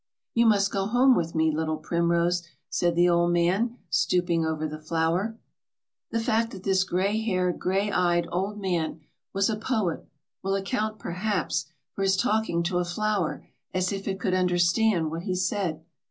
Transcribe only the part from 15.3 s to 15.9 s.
said.